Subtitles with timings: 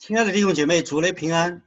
[0.00, 1.62] 亲爱的弟兄姐妹，主内平安。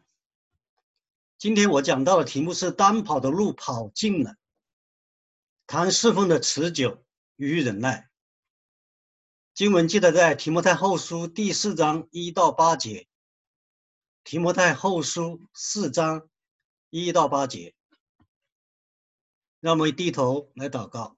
[1.38, 4.38] 今天我讲到的题目是“单跑的路跑尽了”，
[5.68, 8.10] 谈侍奉的持久与忍耐。
[9.54, 13.08] 经文记得在提摩太后书第四章一到八节。
[14.24, 16.28] 提摩太后书四章
[16.90, 17.76] 一到八节。
[19.60, 21.16] 让我们低头来祷告。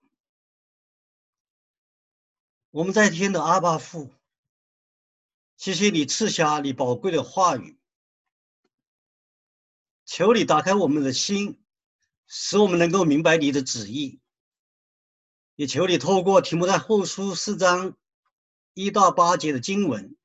[2.71, 4.13] 我们在天的阿爸父。
[5.57, 7.79] 谢谢你赐下你宝贵的话语，
[10.05, 11.61] 求你打开我们的心，
[12.27, 14.19] 使我们能够明白你的旨意。
[15.55, 17.95] 也求你透过题目在后书四章
[18.73, 20.17] 一到八节的经文，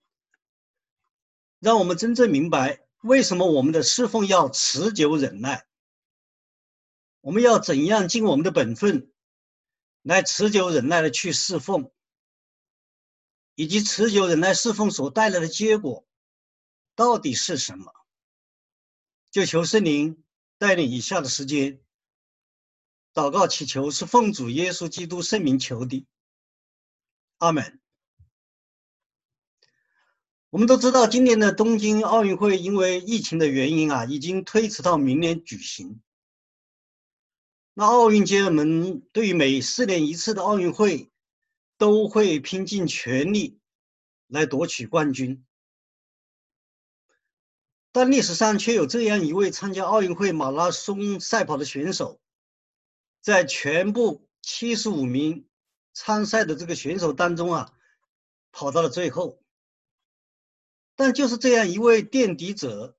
[1.61, 5.69] 让我们真正明白为什么我们的侍奉要持久忍耐。
[7.21, 9.13] 我们要怎样尽我们的本分，
[10.03, 11.93] 来持久忍耐的去侍奉。
[13.55, 16.07] 以及持久忍耐侍奉所带来的结果，
[16.95, 17.93] 到底是什么？
[19.31, 20.23] 就求圣灵
[20.59, 21.81] 带领以下的时间，
[23.15, 26.07] 祷告祈求，是奉主耶稣基督圣名求的。
[27.39, 27.81] 阿门。
[30.51, 36.03] 我们都知道，今年的东京奥运会因为疫情的原因啊，已经推迟到明年举行。
[37.73, 41.09] 那奥运界们对于每四年一次的奥运会，
[41.81, 43.59] 都会拼尽全力
[44.27, 45.47] 来夺取冠军，
[47.91, 52.21] 但历史上却有这样一位参加奥运会马拉松赛跑的选手，
[53.23, 55.49] 在全部七十五名
[55.95, 57.73] 参赛的这个选手当中啊，
[58.53, 59.43] 跑到了最后。
[60.97, 62.95] 但就是这样一位垫底者，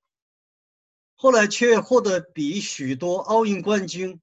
[1.14, 4.20] 后来却获得比许多奥运冠军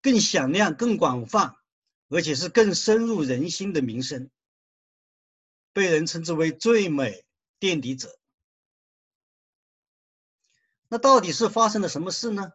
[0.00, 1.61] 更响亮、更广泛。
[2.12, 4.30] 而且是更深入人心的名声，
[5.72, 7.24] 被人称之为最美
[7.58, 8.18] 垫底者。
[10.88, 12.52] 那到底是发生了什么事呢？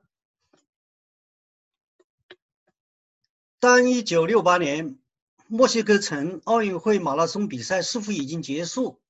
[3.57, 4.99] 当一九六八年
[5.47, 9.01] 墨西哥城奥运会马拉松比赛似乎已经结束，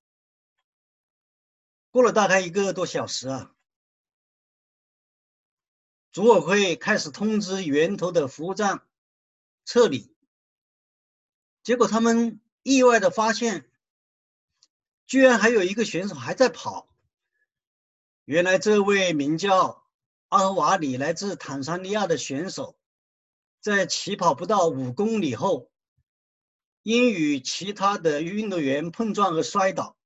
[1.92, 3.54] 过了大概一个多小时啊，
[6.14, 8.88] 组委会开始通知源头的服务站
[9.66, 10.16] 撤离。
[11.68, 13.70] 结果他们意外的发现，
[15.06, 16.88] 居然还有一个选手还在跑。
[18.24, 19.86] 原来这位名叫
[20.30, 22.80] 阿瓦里来自坦桑尼亚的选手，
[23.60, 25.70] 在起跑不到五公里后，
[26.84, 29.98] 因与其他的运动员碰撞而摔倒，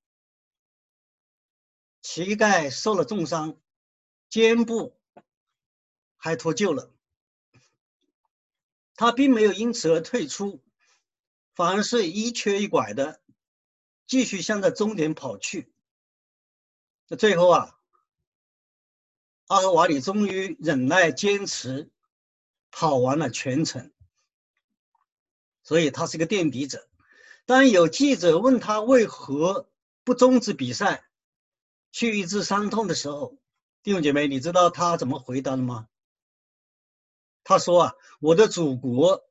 [2.01, 3.55] 膝盖受了重伤，
[4.31, 4.99] 肩部
[6.17, 6.91] 还脱臼了。
[8.95, 10.59] 他并没有因此而退出。
[11.61, 13.21] 反而是一瘸一拐的
[14.07, 15.71] 继续向着终点跑去。
[17.07, 17.77] 那最后啊，
[19.45, 21.91] 阿赫瓦里终于忍耐坚持
[22.71, 23.91] 跑完了全程。
[25.61, 26.89] 所以他是个垫底者。
[27.45, 29.69] 当有记者问他为何
[30.03, 31.05] 不终止比赛
[31.91, 33.37] 去医治伤痛的时候，
[33.83, 35.87] 弟兄姐妹，你知道他怎么回答的吗？
[37.43, 39.27] 他说啊，我的祖国。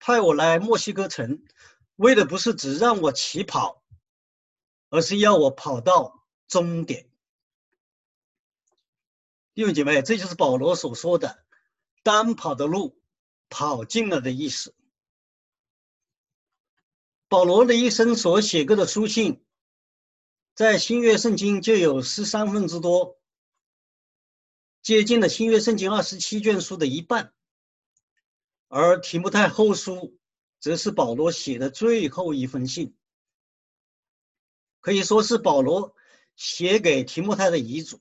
[0.00, 1.44] 派我来墨西哥城，
[1.96, 3.84] 为的不是只让我起跑，
[4.88, 7.10] 而是要我跑到终点。
[9.52, 11.44] 弟兄姐妹，这就是保罗所说的
[12.02, 12.98] “单跑的路
[13.50, 14.74] 跑尽了”的意思。
[17.28, 19.44] 保罗的一生所写过的书信，
[20.54, 23.20] 在新约圣经就有十三分之多，
[24.80, 27.34] 接近了新约圣经二十七卷书的一半。
[28.72, 30.16] 而提摩太后书
[30.60, 32.96] 则是保罗写的最后一封信，
[34.78, 35.96] 可以说是保罗
[36.36, 38.00] 写给提摩太的遗嘱，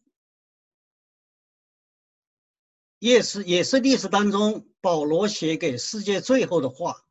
[2.99, 7.03] 也是也是历史当中保罗写给世界最后的话。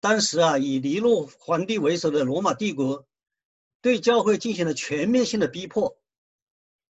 [0.00, 3.06] 当时啊，以尼禄皇帝为首的罗马帝国
[3.82, 6.00] 对教会进行了全面性的逼迫，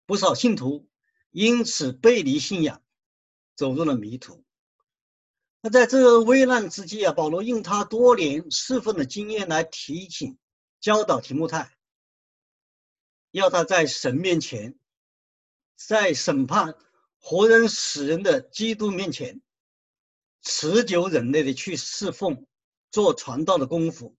[0.05, 0.87] 不少信徒
[1.31, 2.83] 因此背离信仰，
[3.55, 4.45] 走入了迷途。
[5.61, 10.37] 那在这危难之际啊，保罗用他多年侍奉的经验来提醒、
[10.79, 11.77] 教导提摩太，
[13.31, 14.79] 要他在神面前，
[15.75, 16.75] 在审判
[17.19, 19.41] 活人死人的基督面前，
[20.41, 22.47] 持久忍耐的去侍奉、
[22.89, 24.15] 做传道的功夫。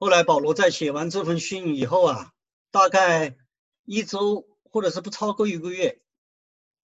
[0.00, 2.32] 后来保罗在写完这封信以后啊，
[2.72, 3.36] 大概
[3.84, 6.02] 一周或者是不超过一个月，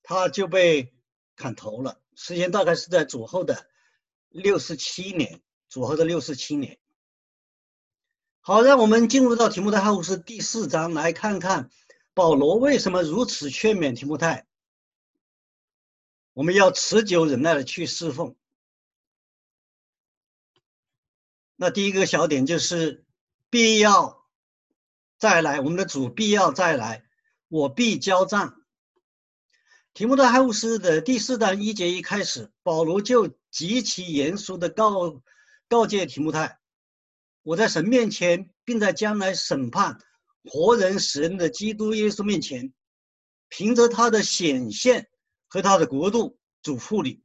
[0.05, 0.95] 他就被。
[1.39, 3.71] 砍头了，时间大概是在主后的
[4.29, 6.79] 六十七年，主后的六十七年。
[8.41, 11.71] 好，让我们进入到提摩太后书第四章，来看看
[12.13, 14.47] 保罗为什么如此劝勉提摩太。
[16.33, 18.37] 我们要持久忍耐的去侍奉。
[21.55, 23.05] 那第一个小点就是
[23.49, 24.25] 必要
[25.19, 27.05] 再来，我们的主必要再来，
[27.49, 28.61] 我必交账。
[29.99, 35.21] 提摩太后书的第四章一节一开始，保罗就极其严肃的告
[35.67, 36.61] 告诫提摩太：
[37.43, 39.99] 我在神面前，并在将来审判
[40.45, 42.73] 活人死人的基督耶稣面前，
[43.49, 45.09] 凭着他的显现
[45.49, 47.21] 和他的国度，嘱咐你。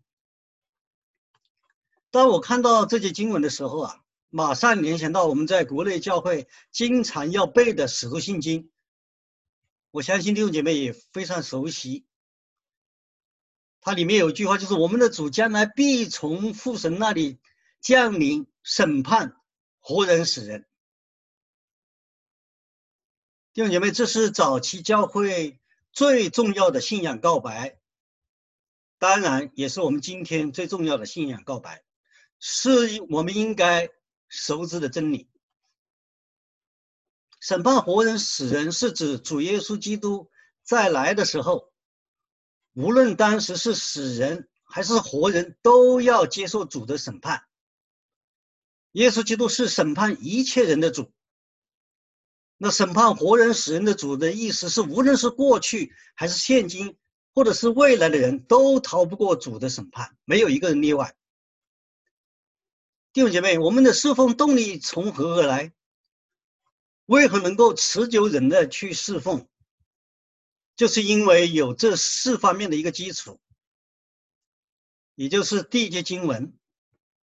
[2.09, 8.63] 当我看到这节经文的时候啊，马上联想到我们在国内教会经常要背的《使徒信经》，
[9.91, 12.07] 我相信弟兄姐妹也非常熟悉。
[13.83, 17.37] 它里面有一句话，就是我们的主将来必从父神那里
[17.81, 19.35] 降临审判
[19.79, 20.65] 活人死人。
[23.51, 25.59] 弟兄姐妹，这是早期教会
[25.91, 27.77] 最重要的信仰告白，
[28.99, 31.83] 当然也是我们今天最重要的信仰告白，
[32.39, 33.89] 是我们应该
[34.29, 35.29] 熟知的真理。
[37.41, 40.31] 审判活人死人是指主耶稣基督
[40.63, 41.72] 再来的时候。
[42.73, 47.43] 无论当时是死人还是活人，都要接受主的审判。
[48.91, 51.11] 耶稣基督是审判一切人的主。
[52.57, 56.97] 那审判活人死人的主的意思是，无论是过去还是现今，
[57.33, 61.15] 或者是未来的人，都逃不过主的审判，没有一个人例外。
[63.11, 65.73] 弟兄姐妹，我们的侍奉动力从何而来？
[67.05, 69.47] 为何能够持久忍耐去侍奉？
[70.75, 73.39] 就是因为有这四方面的一个基础，
[75.15, 76.57] 也就是第一节经文，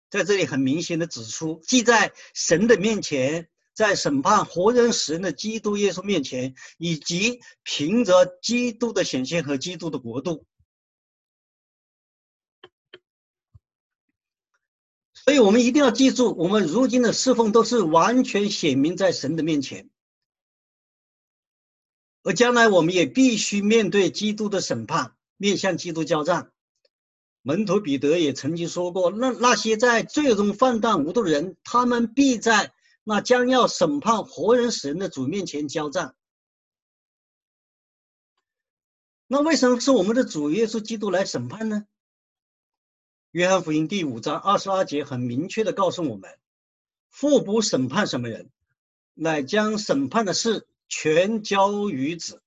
[0.09, 10.45] 在这里很明显的指出，既在神的面前，在审判活人死人的基督耶稣面前，以及凭着基督的显现和基督的国度，
[15.13, 19.89] 所以我们一定要记住，我们如今的侍奉都是完全显明在神的面前。
[22.27, 26.51] 而将来我们也必须面对基督的审判，面向基督交战。
[27.41, 32.74] 门徒彼得也曾经说过：“那那些在罪中放荡无度的人，他们必在
[33.06, 36.18] 那将要审判活人死人的主面前交战。”
[39.27, 41.85] 那为什么是我们的主耶稣基督来审判呢？
[43.31, 46.38] 约翰福音第五章二十二节很明确地告诉我们
[47.07, 48.51] ：“父不审判什么人，
[49.13, 52.42] 乃将审判的事。”全交于子。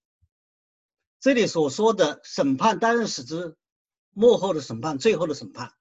[1.21, 3.55] 这里所说的审判，当然是指
[4.11, 5.75] 末后的审判，最后的审判。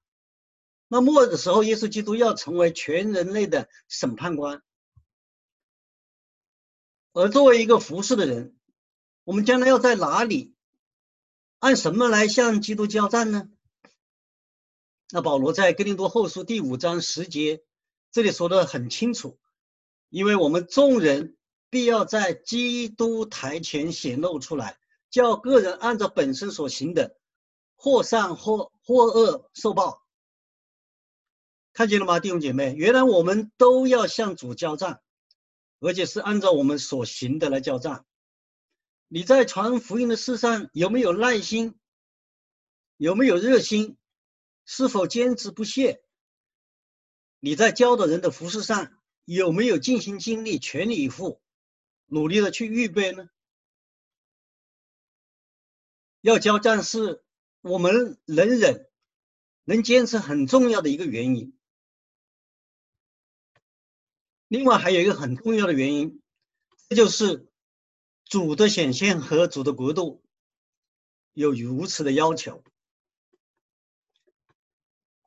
[0.86, 4.62] 那末的时候，耶稣基督要成为全人类的审判官。
[7.12, 8.54] 而作为一个服侍的人，
[9.24, 10.54] 我们将来要在哪里，
[11.58, 13.50] 按什么来向基督交战呢？
[15.10, 17.64] 那保罗在哥林多后书第五章十节，
[18.12, 19.40] 这里说的很清楚，
[20.10, 21.38] 因为我们众人。
[21.70, 24.78] 必要在基督台前显露出来，
[25.08, 27.16] 叫个人按照本身所行的，
[27.76, 30.04] 或善或或恶受报。
[31.72, 32.74] 看见了吗，弟兄姐妹？
[32.74, 35.00] 原来我们都要向主交账，
[35.78, 38.04] 而且是按照我们所行的来交账。
[39.06, 41.78] 你在传福音的事上有没有耐心？
[42.96, 43.96] 有没有热心？
[44.66, 46.02] 是否坚持不懈？
[47.38, 48.92] 你在教导人的服饰上
[49.24, 51.40] 有没有尽心尽力、全力以赴？
[52.10, 53.30] 努力的去预备呢？
[56.20, 57.22] 要交战是
[57.62, 58.90] 我们能忍、
[59.64, 61.56] 能坚持很重要的一个原因。
[64.48, 66.20] 另外还有一个很重要的原因，
[66.88, 67.48] 这就是
[68.24, 70.22] 主的显现和主的国度
[71.32, 72.64] 有如此的要求。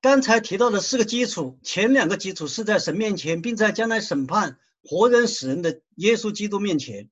[0.02, 4.60] 刚才提到的四个基础，前两个基础是在神面前，并在将来审判。
[4.84, 7.10] 活人死人的耶稣基督面前，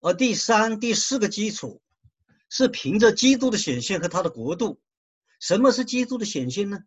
[0.00, 1.80] 而第三、第四个基础
[2.48, 4.80] 是凭着基督的显现和他的国度。
[5.40, 6.84] 什么是基督的显现呢？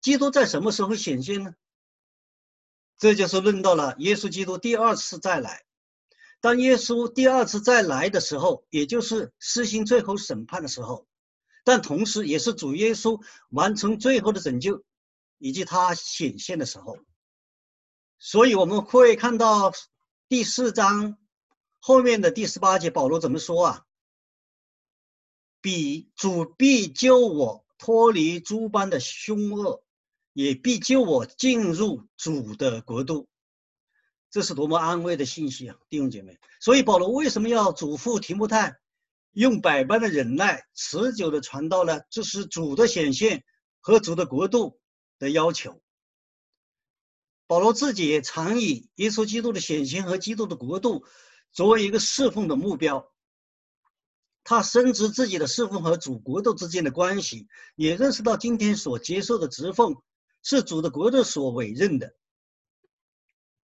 [0.00, 1.54] 基督在什么时候显现呢？
[2.98, 5.64] 这就是论到了耶稣基督第二次再来。
[6.40, 11.06] 当耶稣第二次再来的时候，也就是施行最后审判的时候，
[11.64, 14.84] 但同时也是主耶稣完成最后的拯救
[15.38, 16.98] 以及他显现的时候。
[18.18, 19.72] 所以我们会看到
[20.28, 21.16] 第四章
[21.78, 23.84] 后面的第十八节，保罗怎么说啊？
[25.60, 29.82] 必主必救我脱离诸般的凶恶，
[30.32, 33.28] 也必救我进入主的国度。
[34.30, 36.38] 这是多么安慰的信息啊，弟兄姐妹！
[36.60, 38.78] 所以保罗为什么要嘱咐提摩太
[39.32, 42.00] 用百般的忍耐，持久的传道呢？
[42.10, 43.44] 这是主的显现
[43.80, 44.78] 和主的国度
[45.18, 45.80] 的要求。
[47.48, 51.04] 保罗自己也常以耶稣基督的显现和基督的国度
[51.50, 53.10] 作为一个侍奉的目标。
[54.44, 59.96] 他深知自己的侍奉和主国度之间的关系，也认识到今天所接受的职奉
[60.42, 62.14] 是主的国度所委任的。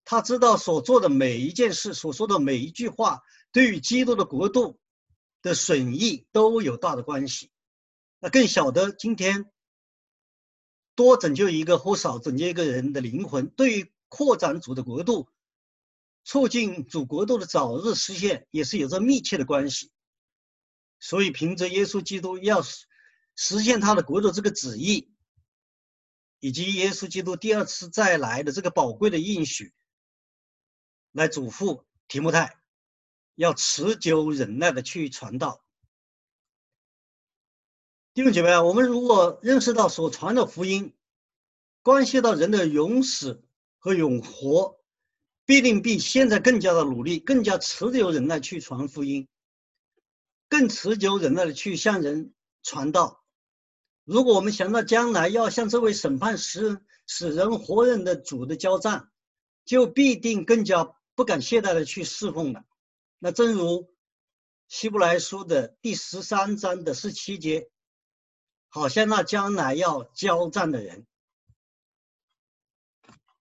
[0.04, 4.78] 他知道所做的每一件事，所说的每一句话，对于基督的国度
[5.40, 7.50] 的损益都有大的关系。
[8.18, 9.50] 那更晓得今天
[11.00, 15.30] 多拯救一个或少拯救一个人的灵魂，对于扩展主的国度、
[16.24, 19.90] 促进主国度的早日实现，也是有着密切的关系。
[20.98, 25.10] 所以，凭着耶稣基督要实现他的国度这个旨意，
[26.38, 29.72] 以及耶稣基督第二次再来的这个宝贵的应许，
[31.12, 32.60] 来嘱咐提摩太，
[33.36, 35.64] 要持久忍耐的去传道。
[38.20, 40.92] 弟兄姐妹啊，我们如果认识到所传的福音，
[41.80, 43.42] 关系到人的永死
[43.78, 44.78] 和永活，
[45.46, 49.26] 必定比现在更加的努力，更加持久忍耐去传福音。
[50.50, 53.24] 更持久忍耐的去向人传道。
[54.04, 59.10] 如果我们想到将来要向这位审判死死人活人的主的交战，
[59.64, 62.64] 就必定更加不敢懈怠的去侍奉了。
[63.18, 63.90] 那正如
[64.68, 67.70] 希伯来书的第十三章的十七节，
[68.70, 71.06] 好像那将来要交战的人。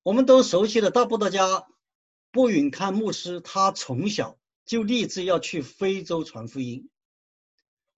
[0.03, 1.67] 我们都熟悉的大布道家
[2.31, 6.89] 布允康牧师，他从小就立志要去非洲传福音。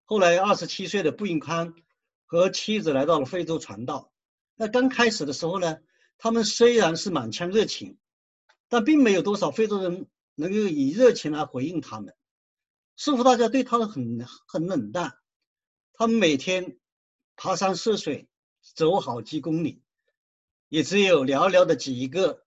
[0.05, 1.73] 后来，二十七岁的布允康
[2.25, 4.11] 和妻子来到了非洲传道。
[4.55, 5.77] 那刚开始的时候呢，
[6.17, 7.97] 他们虽然是满腔热情，
[8.67, 12.13] 但并没有多少非洲人能够以热情来回应他们。
[12.97, 15.13] 似乎大家对他们很很冷淡。
[15.93, 16.77] 他们每天
[17.43, 18.27] 爬山涉水，
[18.62, 19.81] 走好几公里，
[20.69, 22.45] 也只有寥寥的几个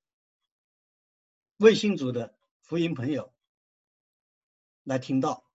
[1.56, 3.32] 未信主的福音朋友
[4.84, 5.50] 来听到。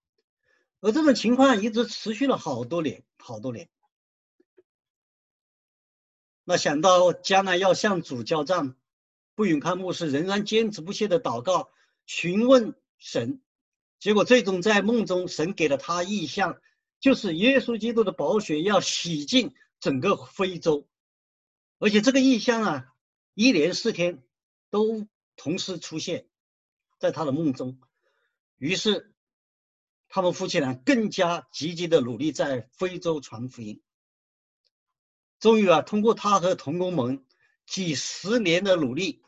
[0.82, 3.70] 而这种情况一直持续了好多年，好多年。
[6.44, 8.76] 那想到将来要向主交战，
[9.36, 11.72] 布允康牧师仍然坚持不懈的祷告，
[12.06, 13.42] 询问神。
[14.00, 16.60] 结果最终在梦中，神给了他异象，
[17.00, 20.88] 就是耶稣基督的宝血要洗净整个非洲。
[21.78, 22.94] 而且这个异象啊，
[23.34, 24.24] 一连四天
[24.70, 26.28] 都同时出现
[26.98, 27.80] 在他的梦中。
[28.58, 29.14] 于是。
[30.12, 33.80] 他们夫妻俩更加积极的努力在非洲传福音。
[35.40, 37.24] 终于啊，通过他和同工们
[37.68, 39.22] 几十年的努力，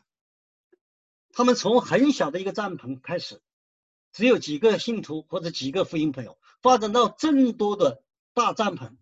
[1.30, 3.40] 他们从很小的一个帐篷开始，
[4.12, 8.02] 只有几个信徒或者几个福音朋友，发展到众多的
[8.32, 8.96] 大帐篷，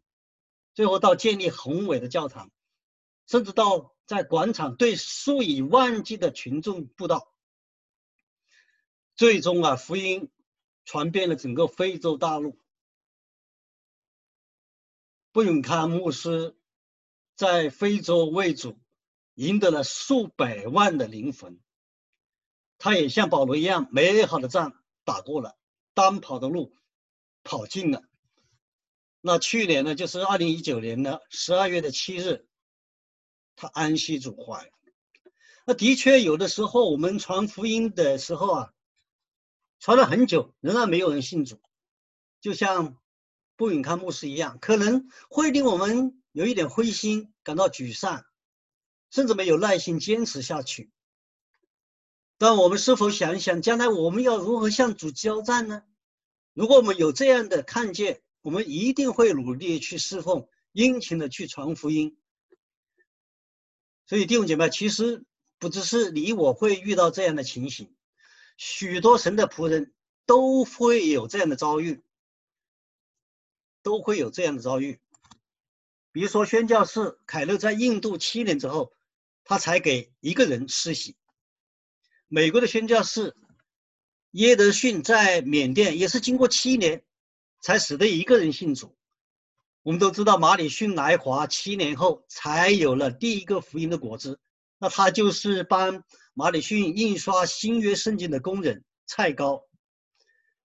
[0.75, 2.50] 最后到建立宏伟的教堂，
[3.26, 7.33] 甚至到在广场对数以万计的群众布道。
[9.14, 10.29] 最终啊，福音。
[10.87, 12.59] 传遍了整个非洲大陆。
[15.31, 16.57] 布永康牧师
[17.37, 18.81] 在非洲为主
[19.35, 21.61] 赢得了数百万的灵魂。
[22.76, 25.57] 他也像保罗一样，美好的仗打过了，
[25.95, 26.75] 单跑的路
[27.42, 28.02] 跑尽了。
[29.20, 32.47] 那去年呢，就是二零一九年的十二月的七日，
[33.56, 34.70] 他安息主怀。
[35.64, 38.75] 那的确，有的时候我们传福音的时候啊。
[39.82, 41.59] 传了很久，仍然没有人信主，
[42.42, 42.99] 就像
[43.56, 48.26] 布允康牧师一样，可能会令我们有一点灰心，感到沮丧，
[49.11, 50.90] 甚至没有耐心坚持下去。
[52.37, 55.82] 但我们是否想一想，将来我们要如何向主交战呢？
[56.61, 62.19] 如果我们有这样的看见，我们一定会努力去侍奉，殷勤的去传福音。
[64.05, 65.25] 所以弟兄姐妹，其实
[65.59, 67.97] 不只是你我会遇到这样的情形。
[68.59, 69.95] 许多神的仆人
[70.26, 72.02] 都会有这样的遭遇，
[73.83, 75.00] 都会有这样的遭遇。
[76.12, 78.93] 比如说，宣教士凯勒在印度七年之后，
[79.45, 81.17] 他才给一个人施洗。
[82.29, 83.35] 美国的宣教士
[84.32, 87.04] 耶德逊在缅甸也是经过七年，
[87.60, 88.96] 才使得一个人信主。
[89.82, 94.38] 我们都知道，马里逊来华七年后才有了第一个福音的果子，
[94.78, 96.04] 那他就是帮。
[96.32, 99.66] 马里逊印刷新约圣经的工人蔡高，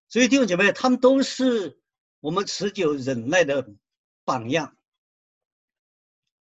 [0.07, 1.81] 所以弟兄姐妹，他们都是
[2.22, 3.67] 我们持久忍耐的
[4.24, 4.77] 榜样。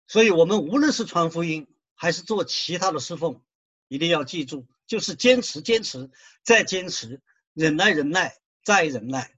[0.08, 3.44] 所以，我们无论是传福音还是做其他的侍奉，
[3.90, 6.12] 一定要记住，就是坚持、坚持
[6.44, 7.22] 再坚持，
[7.54, 9.38] 忍耐、忍耐再忍耐。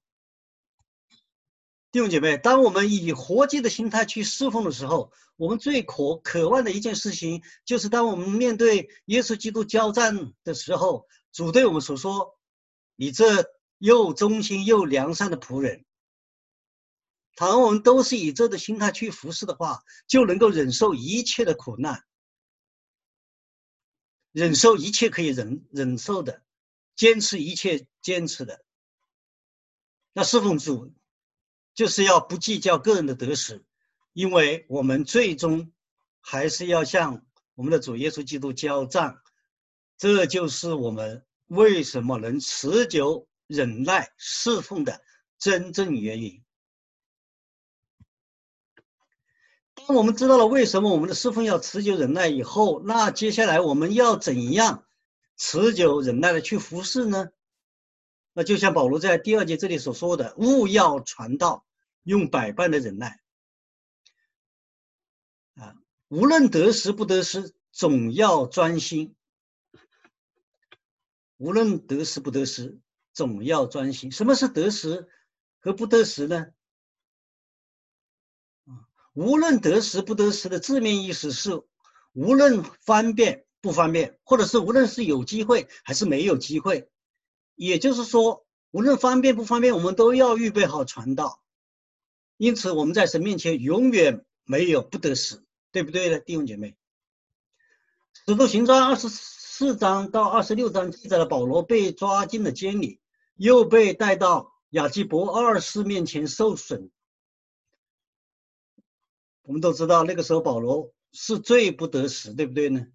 [1.91, 12.35] 弟兄姐妹，当我们以活祭的心态去侍奉的时候，我们最渴渴望的一件事情，就是当我们面对耶稣基督交战的时候，主对我们所说
[12.97, 13.45] ：“你这
[13.77, 15.85] 又忠心又良善的仆人。”
[17.37, 22.03] 倘若我们都是以这的心态去服侍的话，就能够忍受一切的苦难，
[24.33, 26.43] 忍受一切可以忍忍受的，
[26.97, 28.65] 坚持一切坚持的。
[30.11, 30.93] 那侍奉主。
[31.75, 33.65] 就是要不计较个人的得失，
[34.13, 35.71] 因为我们最终
[36.21, 37.25] 还是要向
[37.55, 39.23] 我们的主耶稣基督交战，
[39.97, 45.01] 这就是我们为什么能持久忍耐侍奉的
[45.39, 46.42] 真正原因。
[49.85, 54.85] 当我们知道了为什么我们的侍奉要持久忍耐以后，那接下来我们要怎样
[55.35, 57.29] 持久忍耐的去服侍呢？
[58.31, 61.65] 那就像保罗在第二节这里所说的，务要传道，
[62.03, 63.19] 用百般的忍耐，
[65.55, 65.75] 啊，
[66.07, 69.15] 无论得时不得时，总要专心。
[71.37, 72.79] 无论得时不得时，
[73.11, 74.11] 总要专心。
[74.13, 75.09] 什么是得时
[75.59, 76.47] 和不得时呢？
[79.13, 81.61] 无论得时不得时的字面意思是，
[82.13, 86.89] 无论方便不方便，或者是无论是有机会还是没有机会。
[87.55, 91.43] 也就是说，无论方便不方便，我们都要预备好传道。
[92.37, 96.75] 因此，我们在神面前永远没有不得时，对不对呢，弟兄姐妹？
[98.25, 102.99] 使徒行传二十四章到二十六章记载了保罗被抓进了监里，
[103.35, 106.89] 又被带到亚基伯二世面前受审。
[109.43, 112.87] 我们都知道，那个时候保罗是最不得时，对不对呢？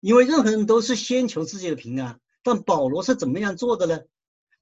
[0.00, 2.20] 因为任何人都是先求自己的平安。
[2.42, 4.02] 但保罗是怎么样做的呢？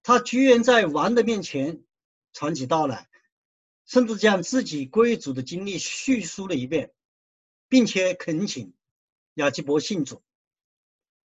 [0.03, 1.85] 他居然在王的面前
[2.33, 3.09] 传起道来，
[3.87, 6.93] 甚至将自己归主的经历叙述了一遍，
[7.69, 8.75] 并且恳请
[9.35, 10.23] 亚基伯信主。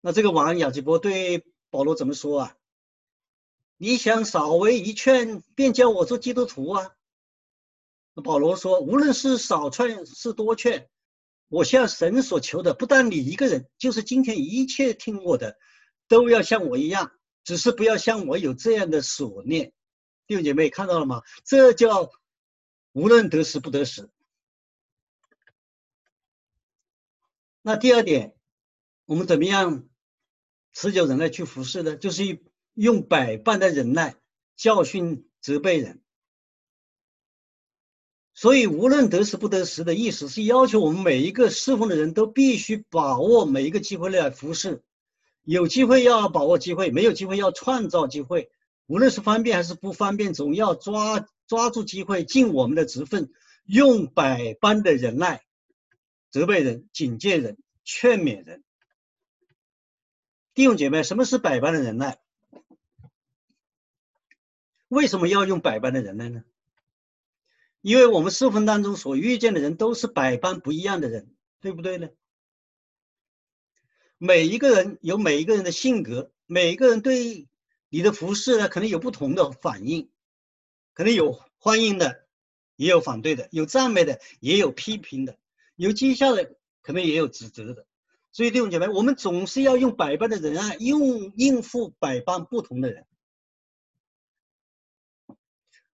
[0.01, 2.58] 那这个王亚基伯对保罗怎么说啊？
[3.78, 6.94] 你想少为一劝，便叫我做基督徒啊？
[8.21, 10.89] 保罗说，无论是少劝是多劝，
[11.47, 15.58] 我向神所求的，不但你一个人，就是今天一切听我的。
[16.08, 17.12] 都要像我一样，
[17.43, 19.73] 只是不要像我有这样的所念。
[20.28, 21.23] 弟兄姐妹看到了吗？
[21.43, 22.12] 这叫
[22.91, 24.10] 无论得时不得时。
[27.63, 28.36] 那第二点，
[29.06, 29.89] 我们怎么样
[30.73, 31.95] 持久忍耐去服侍呢？
[31.97, 32.39] 就是
[32.75, 34.15] 用百般的忍耐
[34.56, 36.04] 教训责备人。
[38.36, 44.84] 所以无论得时不得时的意思是要求我们每一个侍奉的人都必须把握每一个机会来服侍。
[45.43, 48.52] 有机会要把握机会，没有机会要创造机会。
[48.88, 53.32] 无论是方便还是不方便，总要抓抓住机会，尽我们的职分，
[53.63, 55.43] 用百般的忍耐，
[56.30, 58.63] 责备人、警戒人、劝勉人。
[60.54, 62.19] 弟兄姐妹，什么是百般的忍耐？
[64.88, 66.43] 为什么要用百般的忍耐呢？
[67.86, 72.10] 因为我们侍奉当中所遇见的人都是百般不一样的人，对不对呢？
[74.17, 77.48] 每一个人有每一个人的性格，每一个人对
[77.89, 80.10] 你的服饰呢，可能有不同的反应，
[80.95, 82.26] 可能有欢迎的，
[82.76, 85.38] 也有反对的，有赞美的，也有批评的，
[85.76, 87.86] 有讥笑的，可能也有指责的。
[88.32, 93.06] 所以弟兄姐妹，我们总是要用百般的忍耐，用应付百般不同的人。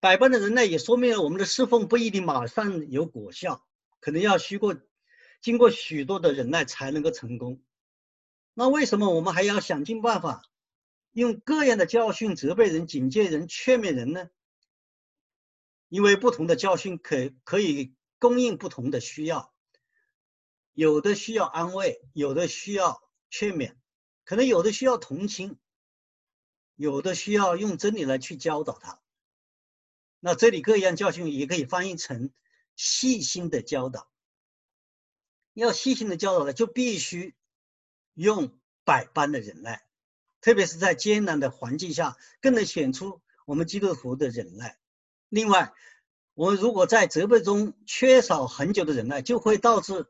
[0.01, 3.63] 百般的忍耐也说明了我们的侍奉不一定马上有果效，
[3.99, 4.75] 可能要需过
[5.41, 7.61] 经过许多的忍耐才能够成功。
[8.55, 10.41] 那为什么我们还要想尽办法
[11.11, 14.31] 用各样的教训责备人、警戒人、劝勉人呢？
[15.87, 19.53] 因为不同的教训可可以供应不同的需要，
[20.73, 23.75] 有的需要安慰，有的需要劝勉，
[24.23, 25.59] 可能有的需要同情，
[26.75, 29.00] 有的需要用真理来去教导他。
[30.21, 32.31] 那这里各样教训也可以翻译成
[32.77, 34.09] 细心的教导。
[35.53, 37.35] 要细心的教导呢，就必须。
[38.13, 39.85] 用百般的忍耐，
[40.41, 44.77] 特别是在艰难的环境下，更能显出我们基督徒的忍耐。
[45.29, 45.73] 另外，
[46.33, 50.07] 我们如果在责备中缺少很久的忍耐，就会导致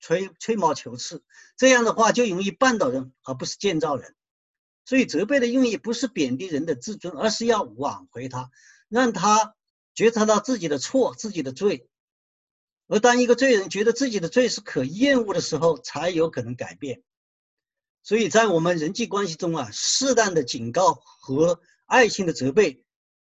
[0.00, 1.22] 吹吹毛求疵。
[1.56, 4.16] 这样的话，就容易绊倒人，而不是建造人。
[4.84, 8.50] 所以，责备的用意不是贬低人的自尊，而是要挽回他，
[8.90, 9.54] 让他
[9.94, 11.88] 觉察到自己的错、自己的罪。
[12.88, 17.02] 而当一个罪人觉得自己的罪是可厌恶的时候，才有可能改变。
[18.02, 22.84] 所以在我们人际关系中啊，适当的警告和爱心的责备，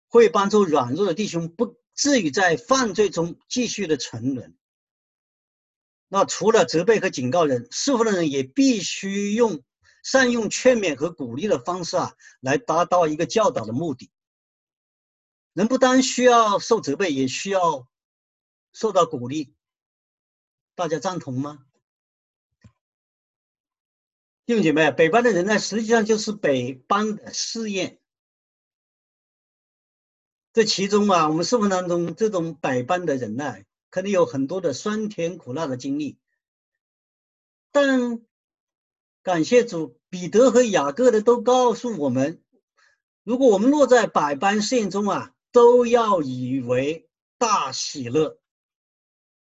[0.08, 4.58] 会帮助软弱的弟兄不至于在犯罪中继续的沉沦。
[6.08, 9.63] 那除了责备和警告人，侍奉的人也必须用
[10.04, 14.10] 善用劝勉和鼓励的方式啊，来达到一个教导的目的。
[15.54, 17.88] 人不单需要受责备，也需要
[18.72, 19.54] 受到鼓励。
[20.76, 21.66] 大家赞同吗？
[24.46, 28.00] 弟兄姐妹，百般的忍耐实际上就是百般的试验。
[30.52, 36.18] 这其中啊，我们生活当中这种百般的忍耐，可能有很多的酸甜苦辣的经历。
[37.72, 38.22] 但
[39.22, 42.44] 感谢主，彼得和雅各的都告诉我们，
[43.24, 48.39] 如果我们落在百般试验中啊，都要以为大喜乐。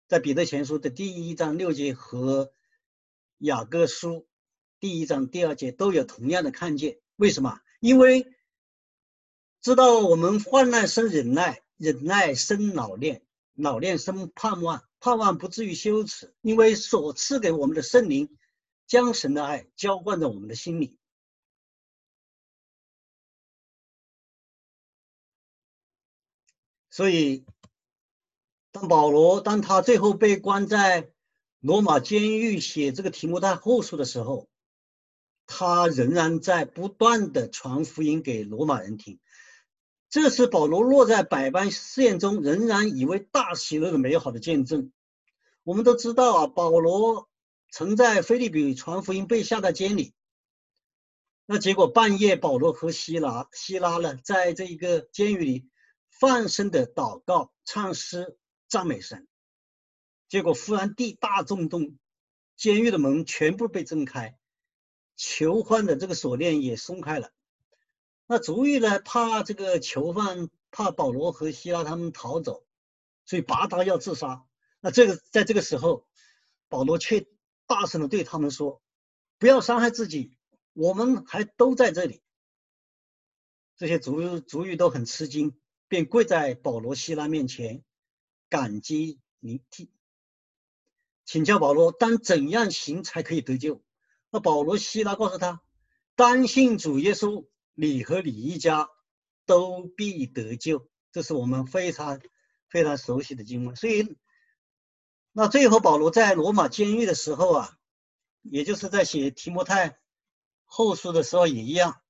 [0.09, 2.53] 在彼得前书的第一章六节和
[3.39, 4.27] 雅各书。
[4.81, 7.61] 第一章、第二节都有同样的看见，为什么？
[7.79, 8.27] 因为
[9.61, 13.23] 知道我们患难生忍耐，忍耐生老练，
[13.55, 18.37] 老练生盼望，盼望不至于羞耻，因为所赐给我们的圣灵
[18.87, 20.99] 将神的爱浇灌在我们的心里。
[27.01, 27.47] 所以，
[28.73, 31.11] 当保罗当他最后被关在
[31.61, 34.51] 罗马监狱写这个提摩太后书的时候，
[35.47, 39.19] 他仍然在不断的传福音给罗马人听，
[40.11, 44.93] 这是保罗落在百般试验中仍然以为大喜乐的美好的见证。
[45.63, 47.31] 我们都知道啊，保罗
[47.71, 50.13] 曾在腓立比传福音被下在监里，
[51.47, 55.67] 那结果半夜保罗和希拉希拉呢，在这一个监狱里
[56.21, 58.37] 放声的祷告、唱诗、
[58.69, 59.27] 赞美神，
[60.29, 61.99] 结果忽然地大震动，
[62.57, 64.39] 监狱的门全部被挣开。
[65.17, 67.33] 囚犯的这个锁链也松开了，
[68.27, 72.67] 那主意呢，怕这个囚犯怕保罗和希拉他们逃走，
[73.25, 74.45] 所以拔刀要自杀。
[74.81, 76.07] 那这个在这个时候，
[76.69, 77.27] 保罗却
[77.67, 78.83] 大声的对他们说
[79.39, 80.35] ：“不要伤害自己，
[80.75, 82.23] 我们还都在这里。”
[83.79, 85.59] 这些族族语都很吃惊，
[85.91, 87.83] 便跪在保罗、希拉面前，
[88.49, 89.91] 感激聆听，
[91.25, 93.83] 请教保罗当怎样行才可以得救。
[94.31, 95.61] 那保罗、希拉告诉他
[96.15, 98.89] ：“当信主耶稣，你和你一家
[99.47, 102.21] 都必得救。”这是我们非常
[102.69, 103.75] 非常熟悉的经文。
[103.75, 104.17] 所以，
[105.33, 107.79] 那最后保罗在罗马监狱的时候啊，
[108.43, 109.99] 也就是在写提摩太
[110.67, 112.01] 后书的时候也一样。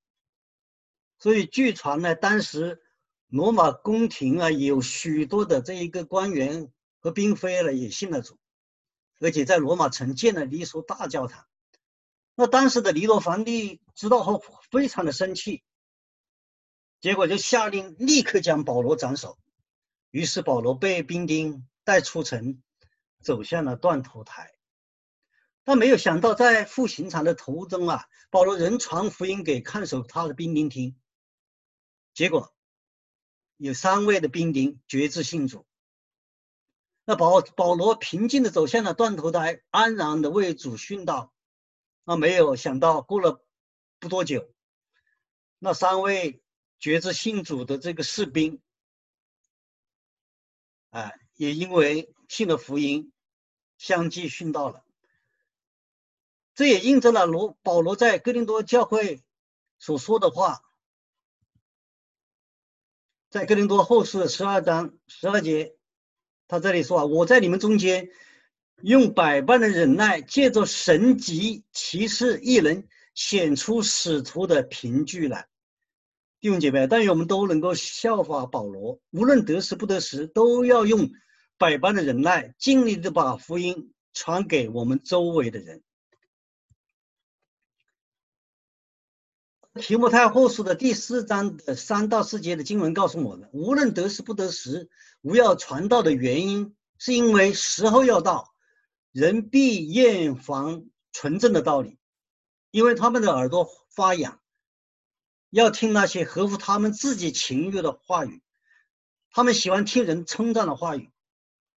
[1.19, 2.83] 所以据传呢，当时
[3.31, 8.37] 罗马宫廷啊，有许多的这一个官员和嫔妃呢，也信了主，
[9.21, 11.47] 而且在罗马城建了一所大教堂。
[12.35, 15.63] 那当时的尼罗皇帝知道后非常的生气，
[17.01, 19.39] 结果就下令立刻将保罗斩首。
[20.11, 22.61] 于是保罗被兵丁带出城，
[23.21, 24.53] 走向了断头台。
[25.63, 30.97] 但没有想到，在赴刑场的途中啊，保罗仍传福音给看守他的兵丁听。
[32.13, 32.53] 结果
[33.63, 35.67] 有三位的兵丁决志信主。
[37.05, 41.31] 那保保罗平静的走向了断头台，安然的为主殉道。
[42.05, 43.45] 那没有想到，过了
[43.99, 44.51] 不多久，
[45.59, 46.43] 那三位
[46.79, 48.63] 决志信主的这个士兵，
[50.89, 53.13] 哎，也因为信了福音，
[53.77, 54.83] 相继殉道了。
[56.55, 59.23] 这也印证了罗保罗在哥林多教会
[59.79, 60.63] 所说的话，
[63.31, 65.77] 在哥林多后书十二章十二节，
[66.49, 68.11] 他这里说啊，我在你们中间。
[68.83, 72.83] 用百般的忍耐，借着神级骑士，亦能
[73.15, 75.49] 显出使徒的凭据来。
[76.41, 81.11] 弟兄姐妹，但愿我们都能够效法保罗，无论得时不得时，都要用
[81.59, 85.83] 百般的忍耐，尽力的把福音传给我们周围的人。
[89.75, 98.53] 提摩太后书的第四章的三到四节的经文告诉我们，无论得时不得时，无要传道的原因，是因为时候要到。
[99.13, 101.99] 人必厌烦纯正的道理，
[102.71, 104.41] 因为他们的耳朵发痒，
[105.51, 108.41] 要听那些合乎他们自己情欲的话语。
[109.33, 111.11] 他们喜欢听人称赞的话语，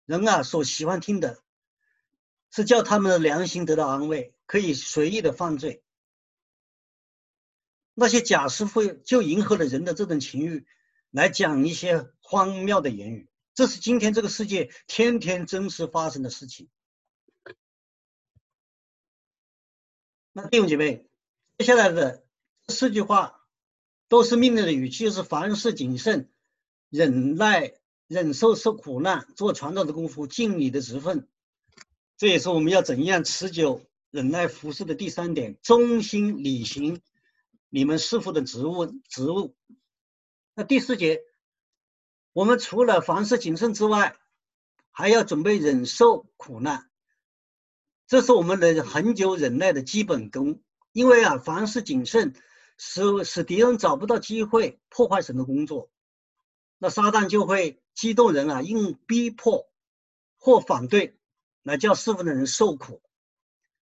[0.06, 1.42] 人啊所喜欢听的，
[2.52, 5.84] 是叫他们的良心得到安慰，可以随意的犯罪。
[8.02, 10.66] 那些假师傅就迎合了人的这种情欲，
[11.12, 13.30] 来讲一些荒谬的言语。
[13.54, 16.68] 这是今天这个世界天天真实发生的事情。
[20.32, 21.06] 那弟兄姐妹，
[21.60, 22.26] 接下来的
[22.68, 23.40] 四句话
[24.08, 26.32] 都是命令的语气，就是凡事谨慎，
[26.90, 27.72] 忍耐，
[28.08, 31.28] 忍受受苦难，做传道的功夫，尽你的职分。
[32.18, 37.00] 这也是我们要怎样持久忍耐服侍的第三点，忠心履行
[37.74, 39.56] 你们师傅的职务职务。
[40.54, 41.22] 那第四节，
[42.34, 44.18] 我们除了凡事谨慎之外，
[44.92, 46.92] 还要准备忍受苦难，
[48.08, 50.62] 这是我们的恒久忍耐的基本功。
[50.92, 52.36] 因为啊，凡事谨慎，
[52.78, 55.90] 使使敌人找不到机会破坏神的工作，
[56.78, 59.72] 那撒旦就会激动人啊，用逼迫
[60.36, 61.18] 或反对
[61.64, 63.02] 来叫侍奉的人受苦。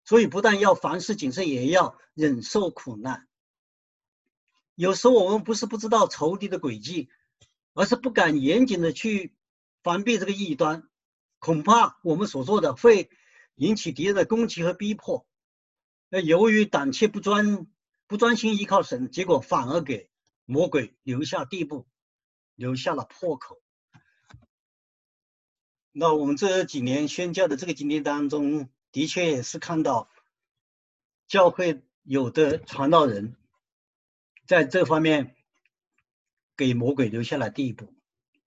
[0.05, 3.27] 所以不但要凡事谨慎，也要忍受苦难。
[4.79, 7.09] 有时候我们不是不知道仇敌的诡计，
[7.73, 9.35] 而是不敢严谨的去
[9.83, 10.87] 防备这个异端，
[11.37, 13.09] 恐怕我们所做的会
[13.55, 15.27] 引起敌人的攻击和逼迫。
[16.07, 17.67] 那由于胆怯不专、
[18.07, 20.09] 不专心依靠神，结果反而给
[20.45, 21.85] 魔鬼留下地步，
[22.55, 23.61] 留下了破口。
[25.91, 30.09] 那我们这几年宣教的这个经历当中，的确也是看到
[31.27, 33.35] 教会有的传道人。
[34.49, 35.35] 在这方面，
[36.57, 37.93] 给魔鬼留下了地步，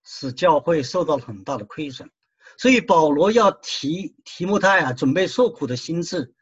[0.03, 2.11] 使教会受到了很大的亏损。
[2.59, 6.35] 所以保罗要提提摩太啊，准备受苦的心志。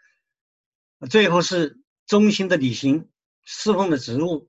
[1.11, 3.11] 最后是忠心的履行
[3.45, 4.49] 侍奉的职务。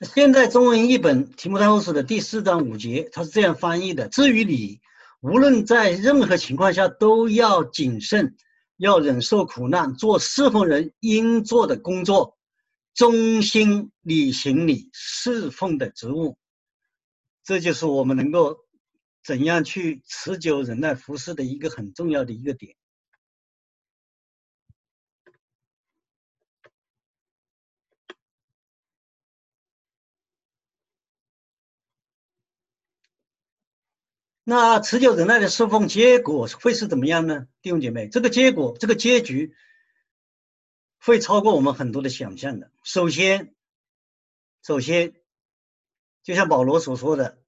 [0.00, 4.80] 现在中文译本提摩太后书的第四章五节，他是这样翻译的：至于你，
[5.20, 8.34] 无论在任何情况下，都要谨慎。
[8.80, 12.38] 要忍受苦难，做侍奉人应做的工作，
[12.94, 16.38] 忠心履行你侍奉的职务。
[17.44, 18.56] 这就是我们能够
[19.22, 22.74] 怎样去持久忍耐服侍的一个很重要的一个点。
[34.50, 37.46] 那持久忍耐的侍奉结果会是怎么样呢？
[37.62, 39.54] 弟兄姐妹，这个结果，这个结局
[40.98, 42.72] 会超过我们很多的想象的。
[42.82, 43.54] 首先，
[44.64, 45.14] 首先，
[46.24, 47.38] 就像保罗所说的，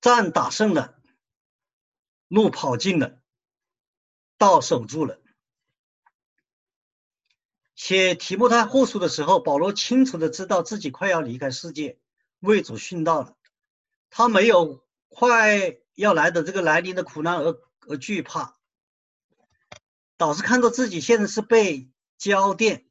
[0.00, 0.98] 战打胜了，
[2.28, 3.20] 路跑尽了，
[4.38, 5.20] 道守住了。
[7.74, 11.98] 写提摩太后书的时候，保罗清楚的知道自己快要离开世界，
[12.40, 13.36] 为主殉道了，
[14.08, 14.87] 他没有。
[15.08, 18.56] 快要来的这个来临的苦难而而惧怕，
[20.16, 22.84] 导致看到自己现在是被浇奠。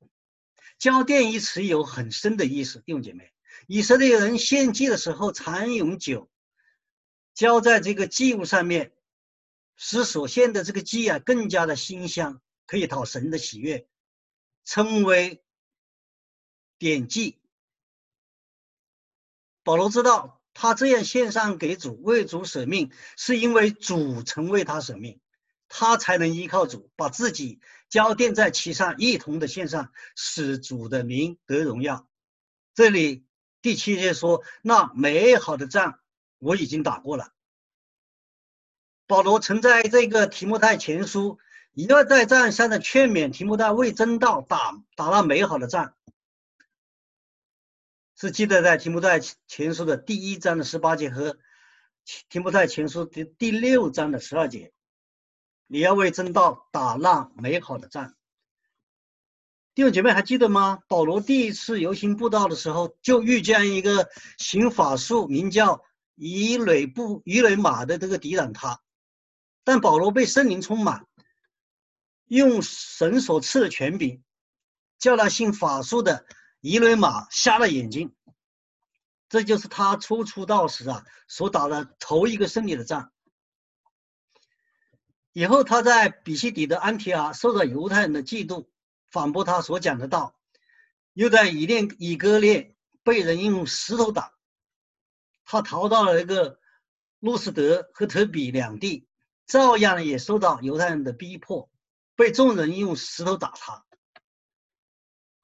[0.77, 3.33] 浇奠一词有很深的意思，弟兄姐妹，
[3.67, 6.29] 以色列人献祭的时候常用酒
[7.33, 8.93] 浇在这个祭物上面，
[9.75, 13.87] 使所献的这个祭啊更加的馨香，可以讨神的喜悦，
[14.65, 15.43] 称为
[16.77, 17.39] 奠祭。
[19.63, 20.36] 保罗知道。
[20.59, 25.19] 他这样献上给主，为主舍命，是因为主曾为他舍命，
[25.69, 32.07] 他才能依靠主，把自己交奠在其上，一同的献上，使主的名得荣耀。
[32.73, 33.23] 这里
[33.61, 35.99] 第七节说：“那美好的仗
[36.39, 37.33] 我已经打过了。”
[39.05, 41.37] 保罗曾在这个提摩太前书
[41.73, 45.93] 一而再再三的劝勉提摩太为真道打打那美好的仗。
[48.19, 51.37] 是记得在提摩太前书的第一章的十八节和
[52.29, 54.73] 提摩太前书的第六章的十二节，
[55.67, 58.15] 你要为真道打那美好的仗。
[59.75, 60.79] 弟兄姐妹还记得吗？
[60.87, 65.83] 保罗第一次游行布道的时候，就遇见一个行法术，名叫
[66.15, 68.81] 以雷布以雷马的这个敌挡他，
[69.63, 71.05] 但保罗被圣灵充满，
[72.25, 74.23] 用神所赐的权柄，
[74.97, 76.25] 叫那行法术的。
[76.67, 78.13] 以雷马瞎了眼睛，
[79.29, 83.13] 这就是他初出道时啊所打的头一个胜利的仗。
[85.31, 88.67] 以后他在比西底的安提阿受到犹太人的嫉妒，
[89.09, 90.35] 反驳他所讲的道；
[91.13, 94.33] 又在以列以哥列被人用石头打。
[95.45, 96.59] 他逃到了一个
[97.19, 99.07] 路斯德和特比两地，
[99.45, 101.69] 照样也受到犹太人的逼迫，
[102.17, 103.85] 被众人用石头打他。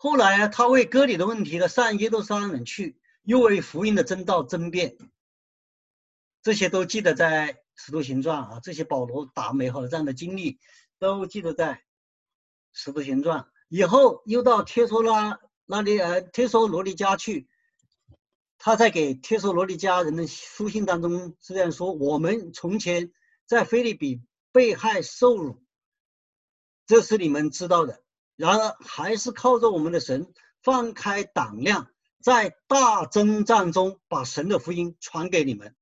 [0.04, 4.98] 后来，他为割礼的问题呢上耶路撒冷去，又为福音的真道争辩，
[6.42, 8.60] 这些都记得在《使徒行传》啊。
[8.62, 10.60] 这些保罗打美好的仗的经历
[11.00, 11.76] 都记得在
[12.74, 13.40] 《使徒行传》。
[13.70, 17.48] 以后又到帖撒拉那里呃帖撒罗尼迦去，
[18.58, 23.14] 他在给帖撒罗尼迦人的书信当中是这样说：我们从前
[23.46, 25.64] 在腓立比被害受辱，
[26.86, 28.03] 这是你们知道的。
[28.36, 31.90] 然而，还是靠着我们的神，放开胆量，
[32.22, 35.76] 在大征战中把神的福音传给你们。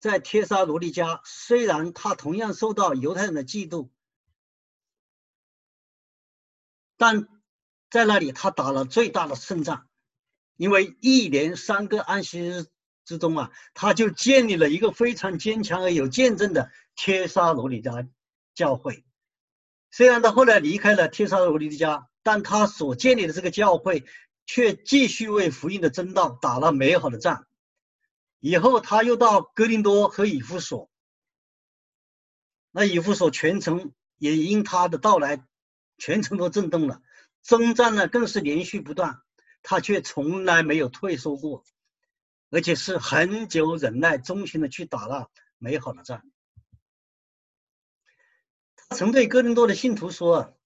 [0.00, 3.88] 在帖撒罗尼迦，虽然他同样受到犹太人的嫉妒，
[6.96, 7.28] 但
[7.88, 9.88] 在那里他打了最大的胜仗，
[10.56, 12.66] 因为一连三个安息日
[13.04, 18.08] 之中啊，他就建立了一个非常坚强而有见证的帖撒罗尼迦
[18.54, 19.04] 教会。
[19.96, 24.04] 虽然他后来离开了帖撒罗尼迦，但他所建立的这个教会
[24.44, 27.46] 却继续为福音的真道打了美好的仗。
[28.40, 30.90] 以后他又到哥林多和以弗所，
[32.72, 35.46] 那以弗所全城也因他的到来，
[35.96, 37.00] 全城都震动了。
[37.44, 39.20] 征战呢更是连续不断，
[39.62, 41.62] 他却从来没有退缩过，
[42.50, 46.20] 而且是很久忍耐忠心的去打了美好的仗。
[48.94, 50.56] 曾对哥林多的信徒说：“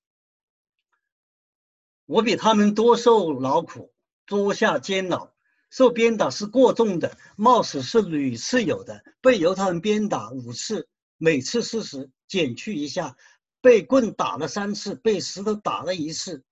[2.05, 3.95] 我比他们多受劳苦，
[4.27, 5.33] 多下监牢，
[5.71, 9.03] 受鞭打是过重的，冒死是屡次有的。
[9.23, 13.17] 被犹太人鞭打五次，每次四十，减去一下；
[13.63, 16.45] 被棍打了三次，被石头打了一次。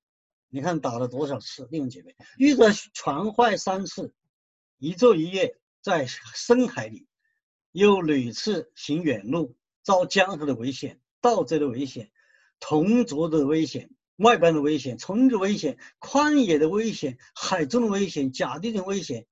[0.48, 1.66] 你看打了多少次？
[1.66, 4.14] 弟兄姐妹，遇着船坏三次，
[4.78, 7.06] 一昼一夜在深海里，
[7.72, 12.10] 又屡次行远路，遭江河的危险。”盗贼的危险，
[12.60, 19.26] 同族的危险，外邦的危险，虫子危险，旷野的危险，海中的危险，假地的危险，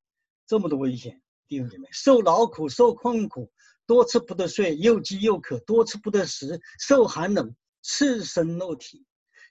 [0.47, 3.53] 这么多危险，弟兄姐妹，受劳苦，受困苦，
[3.87, 9.07] 多次不得睡，又饥又渴，多次不得食，受寒冷，赤身露体，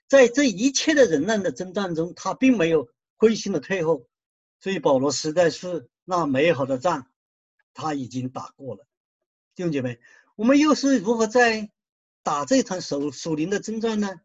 [0.06, 4.06] 在这一切的忍耐的征战中，他并没有灰心的退后，
[4.60, 7.06] 所以保罗实在是那美好的仗，
[7.72, 8.86] 他已经打过了。
[9.54, 9.98] 弟兄姐妹，
[10.36, 11.70] 我们又是如何在？
[12.24, 14.20] 打这场属属灵的征战呢？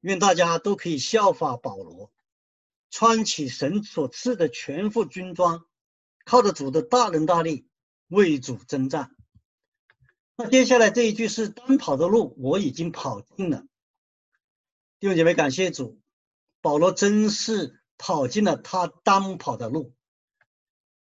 [0.00, 2.12] 愿大家都可以效法保罗，
[2.88, 5.66] 穿起神所赐的全副军装，
[6.24, 7.68] 靠着主的大能大力
[8.06, 9.14] 为主征战。
[10.36, 13.64] 那接下来这一句是单跑的路我已经跑尽了。
[15.00, 16.00] 弟兄姐妹，感谢主，
[16.60, 19.94] 保罗真是跑尽了他当跑的路。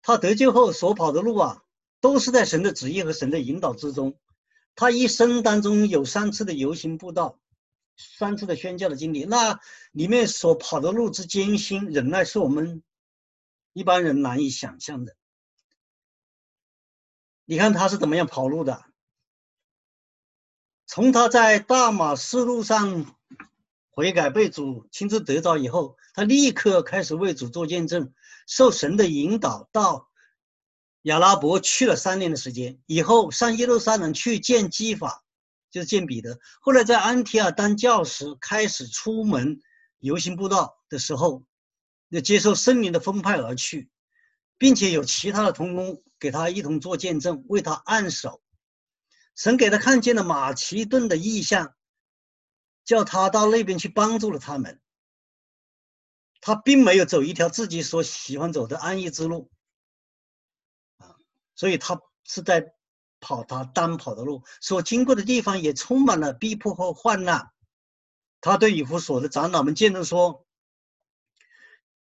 [0.01, 1.63] 他得救后所跑的路啊，
[2.01, 4.19] 都是在神的旨意和神的引导之中。
[4.75, 7.39] 他一生当中有三次的游行布道，
[7.95, 9.59] 三次的宣教的经历，那
[9.91, 12.83] 里面所跑的路之艰辛，忍耐是我们
[13.71, 15.15] 一般人难以想象的。
[17.45, 18.83] 你看他是怎么样跑路的？
[20.87, 23.15] 从他在大马士路上
[23.89, 28.13] 悔改被主亲自得着以后，他立刻开始为主做见证，
[28.45, 30.09] 受神的引导到。
[31.05, 35.23] 亚拉伯去了三年的时间以后，上耶路撒冷去见基法，
[35.69, 36.39] 就是见彼得。
[36.59, 39.59] 后来在安提阿当教师，开始出门
[39.99, 41.45] 游行布道的时候，
[42.09, 43.91] 要接受圣灵的分派而去，
[44.57, 48.41] 并且有其他的同工给他一同做见证，为他按手。
[49.35, 51.75] 神给他看见了马其顿的异象，
[52.83, 54.81] 叫他到那边去帮助了他们。
[56.41, 59.51] 他并没有走一条自己所喜欢走的安逸之路。
[61.55, 62.73] 所以他是在
[63.21, 67.49] 跑他单跑的路，所经过的地方也充满了逼迫和患难。
[68.41, 70.45] 他对以弗所的长老们见证说：“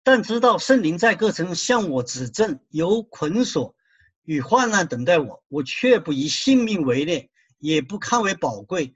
[0.03, 3.75] 但知道圣灵在各城向我指证，有捆锁
[4.23, 8.93] 与患难等待我，我却不以性命为念，也不看为宝贵，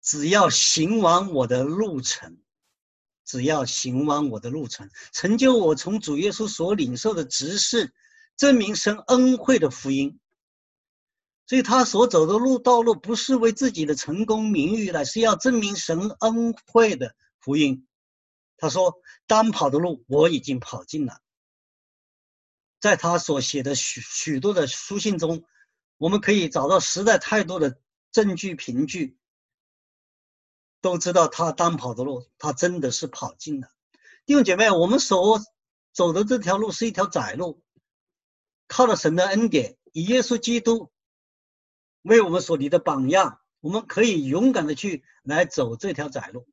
[0.00, 2.38] 只要行完我的路程，
[3.24, 7.92] 只要行完我的路程，成就我从主耶稣所领受的职事。”
[8.36, 10.18] 证明神恩惠的福音，
[11.46, 17.86] 所以他所走的路道路不是为自己的成功名誉，乃是要证明神恩惠的福音。
[18.56, 21.20] 他说：“单跑的路我已经跑尽了。”
[22.80, 25.44] 在他所写的许许多的书信中，
[25.98, 27.78] 我们可以找到实在太多的
[28.10, 29.16] 证据凭据，
[30.80, 33.68] 都知道他单跑的路，他真的是跑尽了。
[34.26, 35.40] 弟兄姐妹，我们所
[35.92, 37.61] 走的这条路是一条窄路。
[38.72, 40.90] 靠着神的恩典，以耶稣基督
[42.00, 46.48] 为我们所立的榜样，我们可以勇敢的去来走这条窄路。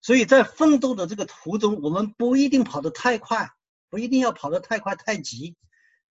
[0.00, 3.50] 所以在奋斗的这个途中，我们不一定跑得太快，
[3.90, 5.56] 不一定要跑得太快太急，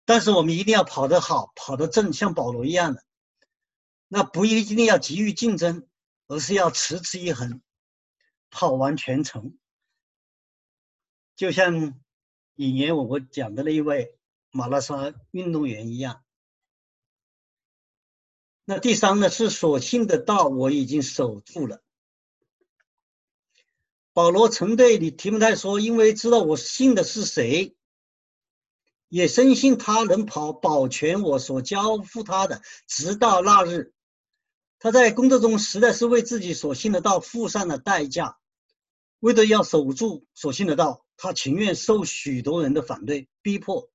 [0.05, 3.03] 但是我们一定要跑得好，跑得正，像保罗一样的。
[4.07, 5.87] 那不一定要急于竞争，
[6.27, 7.59] 而是要持之以恒，
[8.51, 9.57] 跑完全程。
[11.35, 11.99] 就像
[12.53, 14.13] 以前我我讲的那一位。
[14.51, 16.23] 马拉松运动员一样，
[18.65, 21.81] 那第三呢，是所信的道我已经守住了。
[24.13, 27.75] 保罗曾对你提摩太说：“因为知道我信的是谁，
[29.09, 33.93] 也深信他能跑保全我所交付他的，直到那日。
[34.79, 38.39] 他在工作中实在是为自己所信的道付上了代价，
[39.19, 43.89] 为了要守住所信的道，他情愿受许多人的反对逼迫。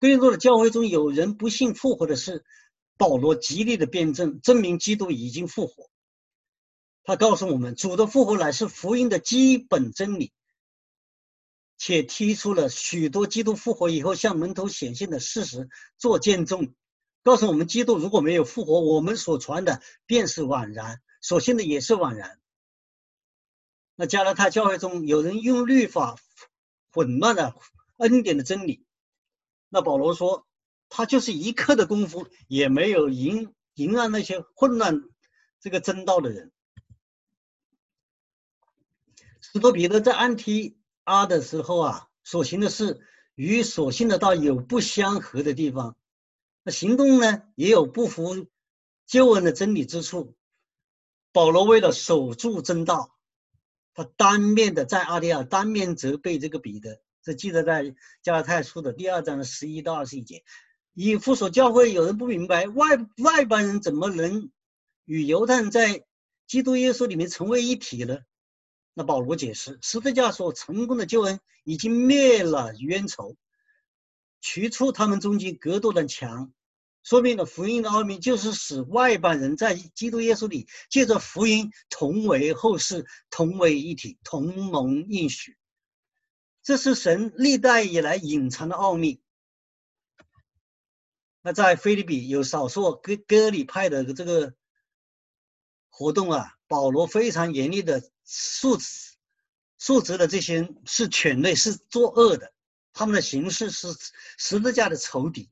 [0.00, 2.42] 哥林多的教会中有人不信复活的事，
[2.96, 5.90] 保罗极力的辩证，证明基督已经复活。”
[7.04, 10.32] 他告诉我们，主的复活乃是福音的基本真理，
[11.76, 16.74] 且提出了许多基督复活以后向门徒显现的事实做见证，
[17.22, 22.40] 告诉我们，基督如果没有复活，我们所传的便是枉然，所信的也是枉然。
[23.96, 26.16] 那加拉太教会中有人用律法
[26.90, 27.54] 混乱了
[27.98, 28.86] 恩典的真理，
[29.70, 30.46] 那保罗说，
[30.88, 35.02] 他就是一刻的功夫也没有引引让那些混乱
[35.60, 36.52] 这个真道的人。
[39.40, 43.00] 使徒彼得在安提阿的时候啊，所行的事
[43.34, 45.96] 与所信的道有不相合的地方，
[46.62, 48.46] 那行动呢也有不符
[49.06, 50.36] 救恩的真理之处。
[51.32, 53.16] 保罗为了守住真道，
[53.94, 57.00] 他当面的在阿提亚当面责备这个彼得，
[57.34, 60.42] 记得在加拉太书的第二章的十一到二十一节。
[60.92, 62.86] 以弗所教会有人不明白，外
[63.18, 64.50] 外邦人怎么能
[65.04, 66.04] 与犹太人在
[66.46, 68.18] 基督耶稣里面成为一体呢？
[68.92, 73.36] 那保罗解释，十字架所成功的救恩已经灭了冤仇，
[74.40, 76.52] 除出他们中间隔断的墙，
[77.04, 85.56] 说明了福音的奥秘就是使外邦人在基督耶稣里借着福音同为后世，同为一体，同盟应许。
[86.70, 89.20] 这是神历代以来隐藏的奥秘。
[91.42, 94.54] 那在菲律宾有少数割割礼派的这个
[95.88, 98.08] 活动啊，保罗非常严厉的。
[98.24, 99.16] 数值
[99.78, 102.54] 数值的这些是犬类，是作恶的，
[102.92, 103.88] 他们的形式是
[104.38, 105.50] 十字架的仇敌。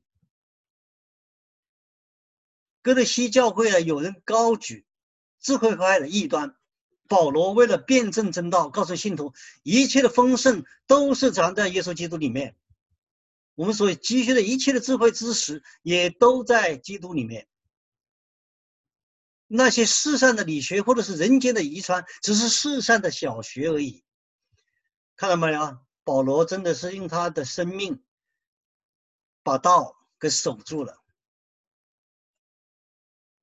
[2.81, 4.85] 哥德西教会啊，有人高举
[5.41, 6.55] 智慧派的异端，
[7.09, 9.33] 保罗为了辩证真道，告诉信徒，
[9.63, 12.55] 一切的丰盛都是藏在耶稣基督里面，
[13.55, 17.47] 我们所积蓄的一切的智慧知识也都在基督里面。
[19.47, 24.03] 那些世上的理学或者是人间的遗传，只是世上的小学而已。
[25.15, 25.79] 看到没有？
[26.03, 28.03] 保罗真的是用他的生命
[29.41, 30.98] 把道给守住了。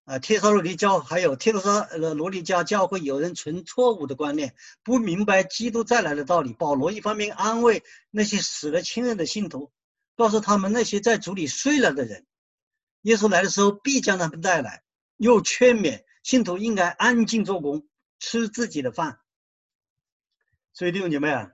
[0.07, 4.55] 啊，帖撒罗尼教还有帖撒呃罗尼迦教会有人存错误的观念，
[4.85, 6.53] 不明白基督再来的道理。
[6.53, 7.83] 保罗一方面安慰
[8.13, 9.73] 那些死了亲人的信徒，
[10.15, 12.25] 告诉他们那些在主里睡了的人，
[13.03, 14.85] 耶稣来的时候必将他们带来。
[15.17, 17.89] 又劝勉信徒应该安静做工，
[18.21, 19.19] 吃自己的饭。
[20.73, 21.51] 所以弟兄姐妹啊，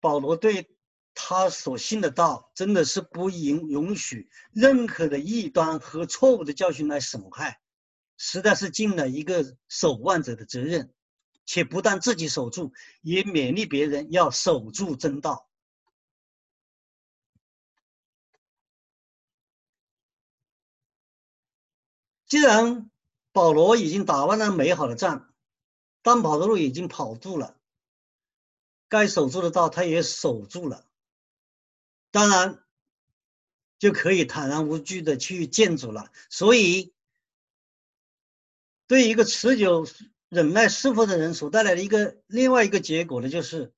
[0.00, 0.76] 保罗对
[1.14, 7.60] 他所信的道，真的是不允允许任何的异端和错误的教训来损害，
[8.16, 10.92] 实在是尽了一个守望者的责任，
[11.44, 15.48] 且不但自己守住，也勉励别人要守住真道。
[22.26, 22.90] 既然
[23.32, 25.34] 保罗已经打完了美好的仗，
[26.00, 27.58] 当跑的路已经跑住了，
[28.88, 30.86] 该守住的道他也守住了，
[32.12, 32.62] 当然
[33.80, 36.12] 就可以坦然无惧的去见主了。
[36.30, 36.94] 所以，
[38.86, 39.88] 对一个持久
[40.28, 43.72] 忍耐侍奉的人所带来的一个另外一个结果呢，就是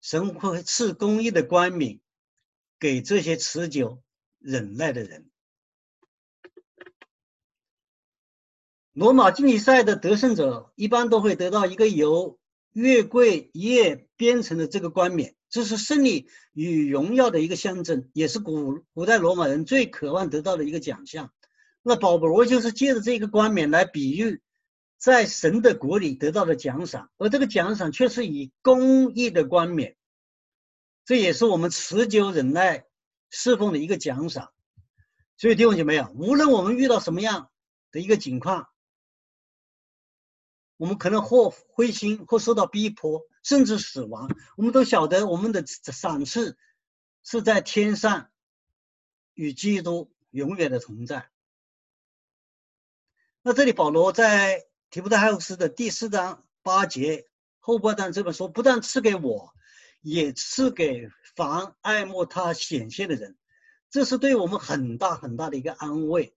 [0.00, 1.98] 神会赐公义的冠冕
[2.78, 4.02] 给这些持久
[4.38, 5.30] 忍耐的人。
[8.92, 12.38] 罗马竞技赛的得胜者一般都会得到一个由
[12.72, 21.32] 月桂叶编成的这个冠冕，这是胜利与荣耀的一个象征，也是古古代罗马人最渴望得到的一个奖项。
[21.82, 24.40] 那保罗就是借着这个冠冕来比喻
[24.96, 29.96] 在神的国里得到的奖赏，而这个奖赏却是以公义的冠冕，
[31.04, 32.84] 这也是我们持久忍耐
[33.28, 34.52] 侍奉的一个奖赏。
[35.36, 37.50] 所以弟兄姐妹啊，无论我们遇到什么样
[37.90, 38.68] 的一个情况，
[40.76, 44.28] 我们可能或灰心，或受到逼迫，甚至死亡。
[44.56, 46.56] 我们都晓得，我们的赏赐
[47.22, 48.30] 是在天上，
[49.34, 51.30] 与基督永远的同在。
[53.42, 57.26] 那这里保罗在提摩太后书的第四章八节
[57.58, 59.54] 后半段这么说：不但赐给我，
[60.02, 63.38] 也赐给凡爱慕他显现的人。
[63.88, 66.34] 这是对我们很大很大的一个安慰。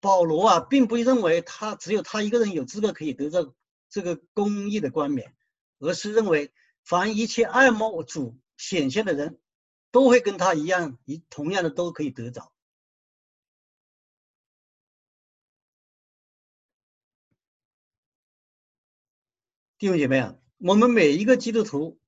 [0.00, 3.52] 保罗啊，并不认为他只有他一个人有资格可以得到
[3.88, 5.34] 这个公义的冠冕，
[5.78, 6.52] 而是认为
[6.82, 9.40] 凡一切爱慕主显现的人，
[9.90, 12.52] 都会跟他一样，一同样的都可以得着。
[19.78, 22.00] 弟兄姐妹啊，我们每一个基督徒，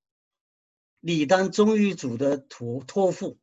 [0.99, 3.39] 理当忠于主的托托付，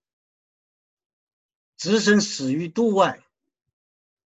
[1.78, 3.24] 置身死于度外。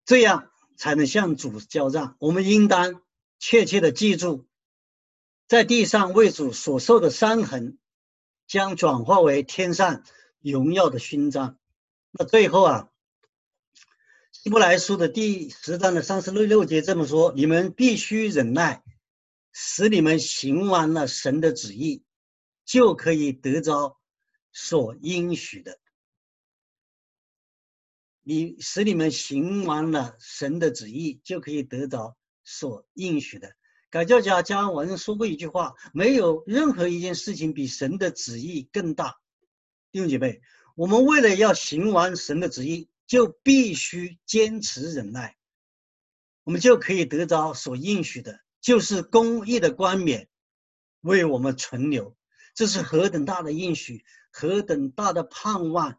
[0.07, 2.17] 这样才能向主交账。
[2.19, 3.01] 我们应当
[3.39, 4.49] 切切的记住，
[5.51, 7.77] 在地上为主所受的伤痕，
[8.47, 10.05] 将转化为天上
[10.39, 11.59] 荣耀的勋章。
[12.13, 12.93] 那最后啊，
[14.31, 18.85] 希伯来书的第十章的三十六六节这么说：你们必须忍耐，
[19.51, 22.05] 使你们行完了神的旨意，
[22.65, 23.99] 就可以得着
[24.53, 25.81] 所应许的。
[28.23, 33.57] 你使你们行完了神的旨意，就可以得着所应许的。
[33.91, 39.17] 改教家加文说过一句话：没有任何一件事情比神的旨意更大。
[39.91, 40.41] 弟兄姐妹，
[40.77, 45.37] 我们为了要行完神的旨意，就必须坚持忍耐，
[46.45, 50.29] 我们就可以得着所应许的，就是公义的冠冕
[51.01, 52.17] 为我们存留。
[52.55, 55.99] 这是何等大的应许，何等大的盼望！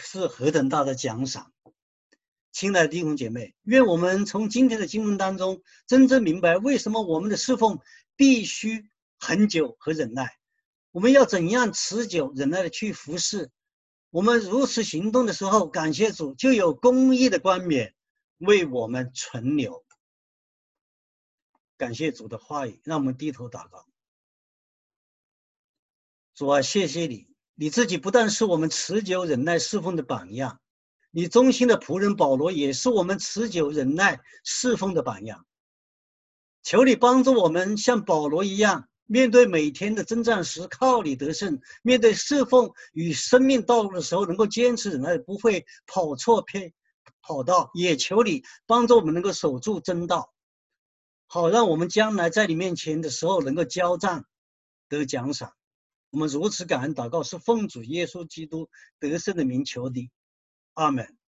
[0.00, 1.52] 是何等大的奖赏，
[2.58, 7.78] 亲爱的弟兄姐妹，愿我们从今天的经文当中真正明白，为什么我们的侍奉
[8.16, 10.36] 必须恒久和忍耐。
[10.90, 13.52] 我们要怎样持久忍耐的去服侍？
[14.10, 17.94] 我们如此行动的时候，感谢主，就有公义的冠冕
[18.38, 19.84] 为我们存留。
[21.76, 23.86] 感谢主的话语，让我们低头祷告。
[26.34, 27.28] 主啊，谢谢你。
[27.54, 30.60] 你自己不但是我们持久忍耐侍奉的榜样，
[31.10, 35.46] 你忠心的仆人保罗也是我们持久忍耐侍奉的榜样。
[36.62, 46.74] 求你帮助我们像保罗一样，面对每天的征战时靠你得胜；面对侍奉与生命道路的时候，能够坚持忍耐，不会跑错偏
[47.22, 47.70] 跑道。
[47.72, 50.34] 也求你帮助我们能够守住真道，
[51.26, 54.26] 好让我们将来在你面前的时候能够交战
[54.90, 55.54] 得奖赏。
[56.10, 60.10] 我们如此感恩祷告，是奉主耶稣基督得胜的名求你，
[60.78, 61.18] 阿门，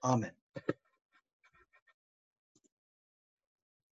[0.00, 0.37] 阿门。